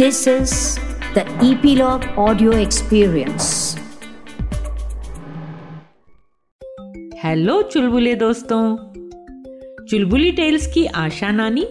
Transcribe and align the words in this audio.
This 0.00 0.28
is 0.28 0.52
the 1.14 1.24
Epilogue 1.44 2.04
Audio 2.18 2.50
Experience. 2.52 3.78
Hello 7.24 7.62
चुलबुले 7.62 8.14
दोस्तों। 8.14 8.76
चुलबुली 9.84 10.32
tales 10.32 10.72
की 10.72 10.86
आशा 10.86 11.30
नानी 11.30 11.64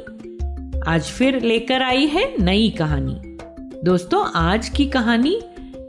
आज 0.88 1.02
फिर 1.02 1.42
लेकर 1.42 1.81
आई 1.81 2.05
है 2.05 2.44
नई 2.44 2.70
कहानी। 2.70 3.18
दोस्तों, 3.84 4.25
आज 4.36 4.70
की 4.70 4.86
कहानी 4.86 5.41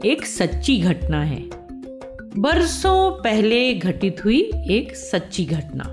एक 0.05 0.25
सच्ची 0.25 0.77
घटना 0.77 1.23
है। 1.23 1.43
बरसों 2.37 3.23
पहले 3.23 3.73
घटित 3.73 4.25
हुई 4.25 4.51
एक 4.55 4.95
सच्ची 4.95 5.45
घटना। 5.45 5.83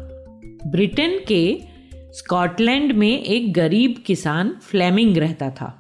ब्रिटेन 0.71 1.21
के 1.29 1.59
स्कॉटलैंड 2.13 2.93
में 2.93 3.23
एक 3.23 3.53
गरीब 3.53 4.03
किसान 4.07 4.57
फ्लेमिंग 4.63 5.17
रहता 5.17 5.51
था। 5.51 5.78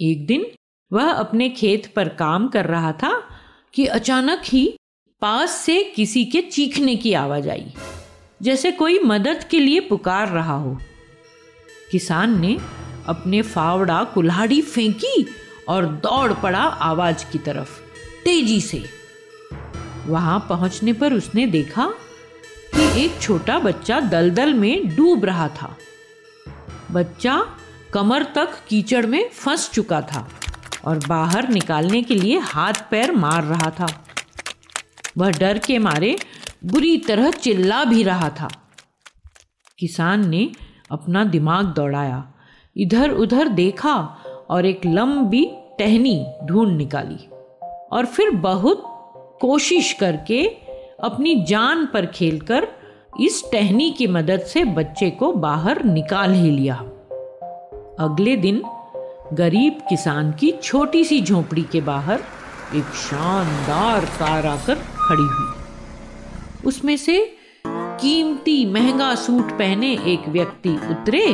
एक 0.00 0.26
दिन 0.26 0.46
वह 0.92 1.10
अपने 1.10 1.48
खेत 1.48 1.92
पर 1.96 2.08
काम 2.08 2.48
कर 2.48 2.66
रहा 2.66 2.92
था 2.92 3.12
कि 3.74 3.84
अचानक 3.86 4.42
ही 4.44 4.66
पास 5.22 5.50
से 5.50 5.82
किसी 5.96 6.24
के 6.24 6.40
चीखने 6.40 6.96
की 6.96 7.12
आवाज़ 7.12 7.48
आई, 7.50 7.72
जैसे 8.42 8.72
कोई 8.72 8.98
मदद 8.98 9.44
के 9.44 9.60
लिए 9.60 9.80
पुकार 9.80 10.28
रहा 10.28 10.56
हो। 10.56 10.76
किसान 11.90 12.40
ने 12.40 12.56
अपने 13.06 13.42
फावड़ा 13.42 14.02
कुल्हाड़ी 14.04 14.60
फेंकी 14.62 15.26
और 15.68 15.86
दौड़ 15.86 16.32
पड़ा 16.32 16.62
आवाज़ 16.62 17.24
की 17.32 17.38
तरफ़, 17.38 17.80
तेज़ी 18.24 18.60
से। 18.60 18.84
वहाँ 20.06 20.38
पहुँचने 20.48 20.92
पर 20.92 21.12
उसने 21.12 21.46
देखा 21.46 21.86
कि 22.74 23.04
एक 23.04 23.20
छोटा 23.20 23.58
बच्चा 23.58 24.00
दलदल 24.00 24.54
में 24.54 24.96
डूब 24.96 25.24
रहा 25.24 25.48
था। 25.48 25.76
बच्चा 26.90 27.44
कमर 27.94 28.22
तक 28.24 28.54
कीचड़ 28.68 29.06
में 29.06 29.28
फंस 29.28 29.70
चुका 29.70 30.00
था 30.00 30.26
और 30.84 30.98
बाहर 31.08 31.48
निकालने 31.48 32.02
के 32.02 32.14
लिए 32.14 32.38
हाथ 32.38 32.72
पैर 32.90 33.12
मार 33.12 33.44
रहा 33.44 33.70
था। 33.70 33.86
वह 35.18 35.30
डर 35.30 35.58
के 35.58 35.78
मारे 35.78 36.16
बुरी 36.64 36.96
तरह 36.98 37.30
चिल्ला 37.30 37.84
भी 37.84 38.02
रहा 38.02 38.28
था। 38.30 38.48
किसान 39.78 40.28
ने 40.28 40.50
अपना 40.90 41.24
दिमाग 41.24 41.66
दौड़ाया, 41.66 42.32
इधर 42.76 43.10
उधर 43.10 43.48
देखा 43.48 43.94
और 44.50 44.66
एक 44.66 44.80
लंबी 44.86 45.44
टहनी 45.78 46.26
ढूंढ 46.44 46.76
निकाली 46.76 47.28
और 47.92 48.06
फिर 48.06 48.30
बहुत 48.30 48.82
कोशिश 49.40 49.92
करके 49.92 50.42
अपनी 51.04 51.34
जान 51.44 51.86
पर 51.86 52.06
खेलकर 52.06 52.68
इस 53.20 53.42
टहनी 53.52 53.90
की 53.90 54.06
मदद 54.06 54.40
से 54.40 54.64
बच्चे 54.64 55.10
को 55.10 55.32
बाहर 55.32 55.84
निकाल 55.84 56.34
ही 56.34 56.50
लिया। 56.50 56.82
अगले 58.00 58.36
दिन 58.36 58.62
गरीब 59.32 59.78
किसान 59.88 60.32
की 60.32 60.52
छोटी 60.62 61.04
सी 61.04 61.20
झोपड़ी 61.20 61.62
के 61.62 61.80
बाहर 61.80 62.22
एक 62.74 62.84
शानदार 62.84 64.04
कार 64.04 64.46
आकर 64.46 64.74
खड़ी 64.74 65.22
हुई। 65.22 65.52
उसमें 66.66 66.96
से 66.96 67.36
कीमती 67.66 68.66
महँगा 68.66 69.14
सूट 69.14 69.52
पहने 69.52 69.92
एक 69.92 70.28
व्यक्ति 70.28 70.68
उतरे। 70.68 71.32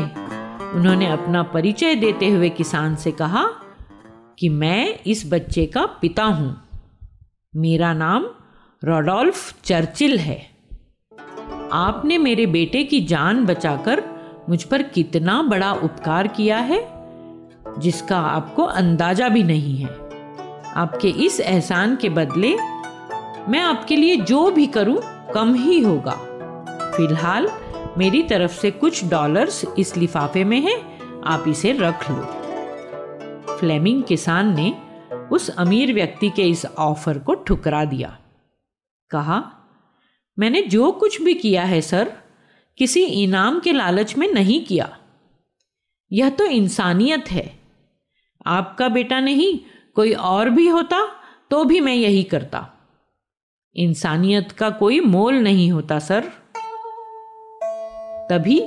उन्होंने 0.75 1.07
अपना 1.07 1.43
परिचय 1.43 1.95
देते 1.95 2.29
हुए 2.29 2.49
किसान 2.49 2.97
से 2.97 3.13
कहा 3.13 3.47
कि 4.39 4.49
मैं 4.49 4.99
इस 5.07 5.33
बच्चे 5.33 5.67
का 5.67 5.87
पिता 5.87 6.25
हूँ। 6.25 6.69
मेरा 7.57 7.93
नाम 7.93 8.27
रोडोल्फ 8.85 9.63
चर्चिल 9.65 10.19
है। 10.19 10.51
आपने 11.73 12.19
मेरे 12.19 12.47
बेटे 12.47 12.85
की 12.85 13.01
जान 13.01 13.45
बचाकर 13.45 14.20
मुझ 14.49 14.63
पर 14.63 14.83
कितना 14.83 15.43
बड़ा 15.43 15.73
उपकार 15.73 16.27
किया 16.29 16.59
है, 16.59 16.81
जिसका 17.79 18.19
आपको 18.19 18.63
अंदाज़ा 18.63 19.29
भी 19.29 19.43
नहीं 19.43 19.77
है। 19.77 19.89
आपके 20.77 21.09
इस 21.09 21.41
एहसान 21.41 21.97
के 21.97 22.09
बदले 22.09 22.57
मैं 23.49 23.61
आपके 23.61 23.97
लिए 23.97 24.17
जो 24.17 24.51
भी 24.51 24.67
करूँ, 24.67 25.01
कम 25.35 25.55
ही 25.55 25.81
होगा। 25.81 26.13
फ़िलहाल, 26.97 27.49
मेरी 27.99 28.23
तरफ़ 28.23 28.53
से 28.53 28.71
कुछ 28.71 29.05
डॉलर्स 29.05 29.65
इस 29.79 29.97
लिफाफे 29.97 30.45
में 30.45 30.61
है, 30.61 30.77
आप 31.25 31.45
इसे 31.49 31.73
रख 31.73 32.11
लो। 32.11 33.57
फ्लेमिंग 33.57 34.03
किसान 34.03 34.55
ने 34.57 34.75
उस 35.33 35.49
अमीर 35.51 35.95
व्यक्ति 35.95 36.31
के 36.31 36.43
इस 36.43 36.67
ऑफ़र 36.67 37.19
को 37.19 37.35
ठुकरा 37.35 37.85
दिया। 37.85 38.17
कहा, 39.11 39.43
मैंने 40.39 40.63
जो 40.63 40.93
कुछ 40.93 41.23
भी 41.23 41.35
किया 41.35 41.63
है, 41.63 41.81
सर 41.81 42.13
किसी 42.81 43.01
इनाम 43.05 43.59
के 43.61 43.73
लालच 43.73 44.17
में 44.17 44.27
नहीं 44.33 44.65
किया। 44.65 44.89
यह 46.11 46.29
तो 46.29 46.45
इंसानियत 46.45 47.31
है। 47.31 47.45
आपका 48.47 48.89
बेटा 48.89 49.21
नहीं, 49.21 49.59
कोई 49.97 50.13
और 50.13 50.51
भी 50.51 50.67
होता 50.69 51.01
तो 51.51 51.65
भी 51.65 51.81
मैं 51.81 51.95
यही 51.95 52.23
करता। 52.23 52.67
इंसानियत 53.77 54.53
का 54.53 54.71
कोई 54.71 55.01
मोल 55.01 55.35
नहीं 55.35 55.71
होता, 55.73 55.99
सर। 55.99 56.21
तभी 58.31 58.61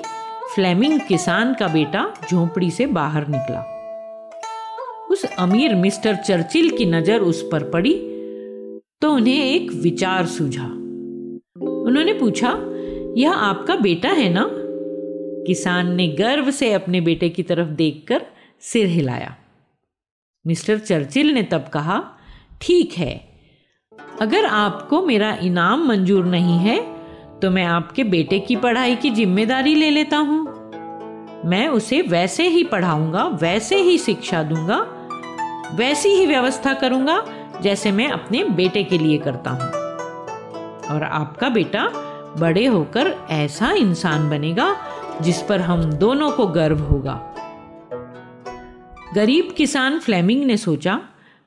फ्लेमिंग 0.55 0.99
किसान 0.99 1.53
का 1.53 1.67
बेटा 1.67 2.05
झोपड़ी 2.31 2.69
से 2.71 2.85
बाहर 2.85 3.27
निकला। 3.27 3.61
उस 5.11 5.25
अमीर 5.39 5.75
मिस्टर 5.75 6.15
चर्चिल 6.15 6.69
की 6.69 6.85
नज़र 6.85 7.19
उस 7.21 7.41
पर 7.51 7.63
पड़ी 7.69 7.93
तो 9.01 9.11
उन्हें 9.11 9.43
एक 9.45 9.71
विचार 9.71 10.25
सूझा। 10.25 10.65
उन्होंने 11.83 12.13
पूछा 12.13 12.53
यह 13.17 13.33
आपका 13.33 13.75
बेटा 13.75 14.09
है 14.09 14.29
ना? 14.29 14.45
किसान 15.47 15.91
ने 15.95 16.07
गर्व 16.09 16.49
से 16.51 16.71
अपने 16.73 17.01
बेटे 17.01 17.29
की 17.29 17.43
तरफ़ 17.43 17.67
देखकर 17.67 18.25
सिर 18.63 18.87
हिलाया। 18.87 19.35
मिस्टर 20.45 20.77
चर्चिल 20.79 21.33
ने 21.33 21.43
तब 21.43 21.67
कहा, 21.73 22.01
ठीक 22.61 22.93
है, 22.93 23.13
अगर 24.21 24.45
आपको 24.45 25.01
मेरा 25.05 25.33
इनाम 25.41 25.87
मंजूर 25.87 26.25
नहीं 26.25 26.57
है 26.59 26.77
तो 27.39 27.49
मैं 27.51 27.63
आपके 27.65 28.03
बेटे 28.03 28.39
की 28.39 28.55
पढ़ाई 28.55 28.95
की 28.95 29.09
ज़िम्मेदारी 29.09 29.75
ले 29.75 29.89
लेता 29.89 30.17
हूँ। 30.17 30.41
मैं 31.45 31.67
उसे 31.67 32.01
वैसे 32.01 32.47
ही 32.47 32.63
पढ़ाऊँगा, 32.63 33.23
वैसे 33.41 33.81
ही 33.81 33.97
शिक्षा 33.97 34.43
दूँगा, 34.43 34.77
वैसी 35.75 36.09
ही 36.09 36.25
व्यवस्था 36.25 36.73
करूँगा, 36.73 37.23
जैसे 37.61 37.91
मैं 37.91 38.07
अपने 38.09 38.43
बेटे 38.51 38.83
के 38.83 38.97
लिए 38.97 39.17
करता 39.17 39.51
हूँ। 39.51 39.71
और 40.89 41.03
आपका 41.03 41.49
बेटा 41.49 41.83
बड़े 42.39 42.65
होकर 42.65 43.07
ऐसा 43.29 43.71
इंसान 43.71 44.29
बनेगा 44.29 44.75
जिस 45.21 45.41
पर 45.41 45.61
हम 45.61 45.83
दोनों 45.93 46.31
को 46.31 46.47
गर्व 46.47 46.79
होगा। 46.79 47.13
गरीब 49.15 49.53
किसान 49.57 49.99
फ्लेमिंग 49.99 50.43
ने 50.43 50.57
सोचा, 50.57 50.99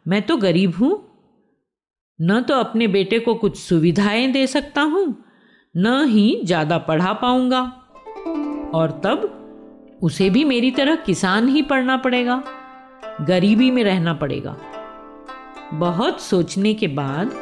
मैं 0.06 0.22
तो 0.22 0.36
गरीब 0.36 0.74
हूँ। 0.74 0.92
न 2.18 2.40
तो 2.40 2.54
अपने 2.54 2.86
बेटे 2.86 3.18
को 3.18 3.34
कुछ 3.34 3.58
सुविधाएँ 3.58 4.30
दे 4.32 4.46
सकता 4.46 4.82
हूँ, 4.82 5.06
न 5.74 6.04
ही 6.08 6.40
ज़्यादा 6.44 6.78
पढ़ा 6.78 7.12
पाऊँगा। 7.12 7.60
और 8.74 9.00
तब 9.04 9.98
उसे 10.02 10.30
भी 10.30 10.44
मेरी 10.44 10.70
तरह 10.70 10.96
किसान 10.96 11.48
ही 11.48 11.62
पढ़ना 11.62 11.96
पड़ेगा, 11.96 12.42
गरीबी 13.20 13.70
में 13.70 13.82
रहना 13.84 14.14
पड़ेगा। 14.14 14.56
बहुत 15.72 16.20
सोचने 16.20 16.74
के 16.74 16.88
बाद 16.88 17.32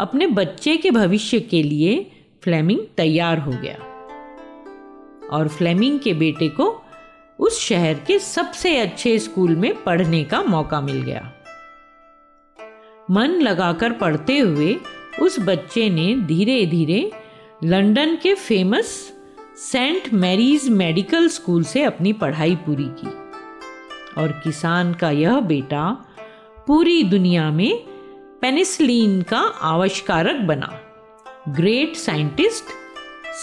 अपने 0.00 0.26
बच्चे 0.26 0.76
के 0.76 0.90
भविष्य 0.90 1.40
के 1.40 1.62
लिए 1.62 1.94
फ्लेमिंग 2.42 2.80
तैयार 2.96 3.38
हो 3.38 3.52
गया। 3.52 3.76
और 5.32 5.48
फ्लेमिंग 5.48 6.00
के 6.00 6.14
बेटे 6.14 6.48
को 6.48 6.84
उस 7.38 7.60
शहर 7.60 7.94
के 7.94 8.18
सबसे 8.18 8.76
अच्छे 8.76 9.18
स्कूल 9.18 9.56
में 9.56 9.82
पढ़ने 9.84 10.24
का 10.24 10.42
मौका 10.42 10.80
मिल 10.80 11.02
गया। 11.02 11.32
मन 13.10 13.28
लगाकर 13.28 13.92
पढ़ते 13.92 14.38
हुए 14.38 14.76
उस 15.20 15.40
बच्चे 15.40 15.90
ने 15.90 16.16
धीरे 16.16 16.66
धीरे 16.66 17.12
लंदन 17.64 18.16
के 18.16 18.34
famous 18.34 19.12
Saint 19.56 20.12
Mary's 20.12 20.68
medical 20.68 21.28
school 21.28 21.64
से 21.64 21.82
अपनी 21.82 22.12
पढ़ाई 22.12 22.56
पूरी 22.56 22.88
की। 22.88 23.08
और 24.20 24.40
किसान 24.44 24.94
का 24.94 25.10
यह 25.10 25.40
बेटा 25.40 26.04
पूरी 26.66 27.02
दुनिया 27.02 27.50
में 27.50 27.84
पेनिसिलिन 28.40 29.22
का 29.22 29.38
आविष्कारक 29.38 30.36
बना। 30.36 30.87
Great 31.56 31.96
scientist 31.96 32.64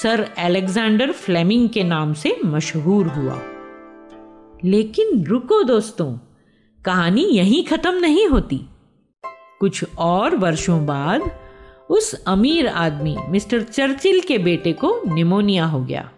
sir 0.03 0.29
Alexander 0.37 1.11
Fleming 1.11 1.69
के 1.69 1.83
नाम 1.83 2.13
से 2.13 2.37
मशहूर 2.45 3.07
हुआ। 3.07 3.41
लेकिन 4.63 5.25
रुको 5.25 5.63
दोस्तों, 5.63 6.17
कहानी 6.85 7.23
यहीं 7.23 7.65
खत्म 7.65 7.93
नहीं 7.93 8.27
होती। 8.27 8.61
कुछ 9.59 9.85
और 9.97 10.35
वर्षों 10.35 10.85
बाद 10.85 11.39
उस 11.89 12.23
अमीर 12.23 12.67
आदमी 12.67 13.17
मिस्टर 13.29 13.61
चर्चिल 13.61 14.21
के 14.21 14.37
बेटे 14.37 14.73
को 14.73 15.01
निमोनिया 15.13 15.65
हो 15.65 15.85
गया। 15.85 16.11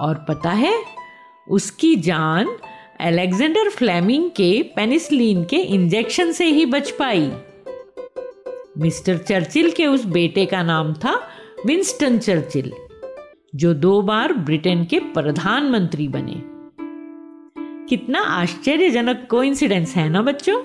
और 0.00 0.14
पता 0.28 0.50
है, 0.50 0.84
उसकी 1.48 1.96
जान 1.96 2.56
अलेक्जेंडर 3.00 3.70
फ्लेमिंग 3.70 4.30
के 4.30 4.62
पेनिसिलिन 4.76 5.44
के 5.44 5.56
इंजेक्शन 5.56 6.32
से 6.32 6.44
ही 6.44 6.66
बच 6.66 6.90
पाई। 6.90 7.32
मिस्टर 8.76 9.18
चर्चिल 9.18 9.70
के 9.70 9.86
उस 9.86 10.04
बेटे 10.04 10.44
का 10.46 10.62
नाम 10.62 10.92
था 10.94 11.12
विंस्टन 11.66 12.18
चर्चिल, 12.18 12.72
जो 13.54 13.72
दो 13.74 14.00
बार 14.02 14.32
ब्रिटेन 14.38 14.84
के 14.84 14.98
प्रधानमंत्री 15.14 16.06
बने। 16.08 16.40
कितना 17.88 18.20
आश्चर्यजनक 18.32 19.26
कोइंसिडेंस 19.30 19.94
है 19.96 20.08
ना 20.08 20.22
बच्चों? 20.22 20.58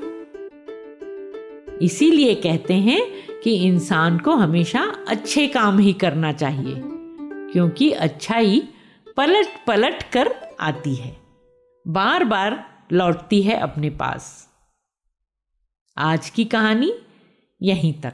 इसीलिए 1.81 2.33
कहते 2.35 2.73
हैं 2.73 3.01
कि 3.41 3.56
इंसान 3.57 4.17
को 4.19 4.31
हमेशा 4.31 4.81
अच्छे 5.07 5.47
काम 5.47 5.77
ही 5.79 5.94
करना 5.94 6.31
चाहिए, 6.33 6.75
क्योंकि 7.51 7.91
अच्छाई 7.91 8.61
पलट 9.17 9.47
पलट 9.67 10.03
कर 10.13 10.33
आती 10.59 10.95
है, 10.95 11.15
बार 11.85 12.23
बार 12.23 12.63
लौटती 12.91 13.41
है 13.41 13.59
अपने 13.59 13.89
पास। 13.89 14.47
आज 15.97 16.29
की 16.29 16.45
कहानी 16.45 16.91
यहीं 17.61 17.94
तक। 17.94 18.13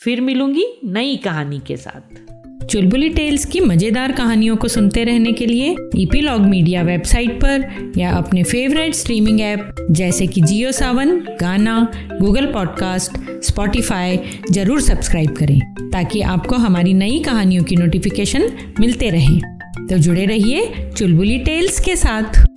फिर 0.00 0.20
मिलूँगी 0.20 0.66
नई 0.84 1.16
कहानी 1.16 1.60
के 1.66 1.76
साथ। 1.76 2.66
चुलबुली 2.66 3.08
टेल्स 3.08 3.44
की 3.44 3.60
मज़ेदार 3.60 4.12
कहानियों 4.12 4.56
को 4.56 4.68
सुनते 4.68 5.04
रहने 5.04 5.32
के 5.32 5.46
लिए 5.46 5.74
ईपीलॉग 5.96 6.40
मीडिया 6.40 6.82
वेबसाइट 6.82 7.32
पर 7.44 7.92
या 7.96 8.10
अपने 8.10 8.42
फेवरेट 8.42 8.94
स्ट्रीमिंग 8.94 9.40
ऐप 9.40 9.74
जैसे 9.90 10.26
कि 10.26 10.40
Jio 10.40 10.72
Saavn, 10.72 11.18
Gaana, 11.40 11.92
Google 12.20 12.46
podcast, 12.46 13.18
Spotify 13.44 14.18
ज़रूर 14.50 14.80
सब्सक्राइब 14.80 15.30
करें 15.30 15.60
ताकि 15.90 16.20
आपको 16.20 16.56
हमारी 16.56 16.94
नई 16.94 17.18
कहानियों 17.18 17.64
की 17.64 17.76
नोटिफिकेशन 17.76 18.50
मिलते 18.80 19.10
रहे। 19.10 19.40
तो 19.86 19.98
जुड़े 19.98 20.26
रहिए 20.26 20.90
चुलबुली 20.96 21.38
टेल्स 21.38 21.80
के 21.80 21.96
साथ। 21.96 22.49